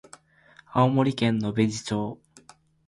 [0.73, 2.19] 青森県野辺地町